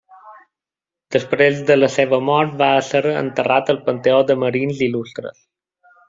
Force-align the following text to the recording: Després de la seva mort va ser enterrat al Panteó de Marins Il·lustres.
Després 1.15 1.59
de 1.67 1.75
la 1.77 1.89
seva 1.97 2.19
mort 2.31 2.55
va 2.61 2.69
ser 2.87 3.01
enterrat 3.11 3.69
al 3.73 3.79
Panteó 3.89 4.23
de 4.31 4.37
Marins 4.45 4.81
Il·lustres. 4.87 5.45